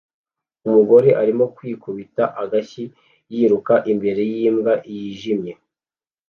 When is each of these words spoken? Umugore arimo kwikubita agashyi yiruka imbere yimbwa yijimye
Umugore 0.67 1.09
arimo 1.21 1.45
kwikubita 1.55 2.23
agashyi 2.43 2.83
yiruka 3.33 3.73
imbere 3.91 4.21
yimbwa 4.33 4.73
yijimye 4.93 5.53